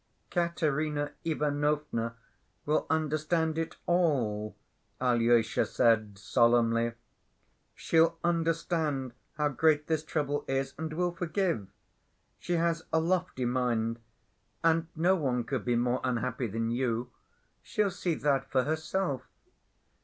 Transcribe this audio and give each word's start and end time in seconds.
"Katerina 0.31 1.11
Ivanovna 1.23 2.15
will 2.65 2.87
understand 2.89 3.59
it 3.59 3.75
all," 3.85 4.55
Alyosha 4.99 5.63
said 5.63 6.17
solemnly. 6.17 6.93
"She'll 7.75 8.17
understand 8.23 9.13
how 9.33 9.49
great 9.49 9.85
this 9.85 10.03
trouble 10.03 10.43
is 10.47 10.73
and 10.79 10.91
will 10.91 11.11
forgive. 11.13 11.67
She 12.39 12.53
has 12.53 12.81
a 12.91 12.99
lofty 12.99 13.45
mind, 13.45 13.99
and 14.63 14.87
no 14.95 15.15
one 15.15 15.43
could 15.43 15.63
be 15.65 15.75
more 15.75 16.01
unhappy 16.03 16.47
than 16.47 16.71
you. 16.71 17.11
She'll 17.61 17.91
see 17.91 18.15
that 18.15 18.49
for 18.49 18.63
herself." 18.63 19.21